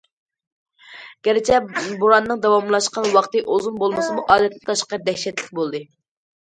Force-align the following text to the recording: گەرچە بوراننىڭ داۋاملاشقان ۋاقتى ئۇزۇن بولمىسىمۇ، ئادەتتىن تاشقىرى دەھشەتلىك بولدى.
گەرچە 1.27 1.59
بوراننىڭ 2.03 2.41
داۋاملاشقان 2.47 3.09
ۋاقتى 3.19 3.45
ئۇزۇن 3.47 3.81
بولمىسىمۇ، 3.85 4.29
ئادەتتىن 4.31 4.69
تاشقىرى 4.73 5.05
دەھشەتلىك 5.13 5.59
بولدى. 5.63 5.89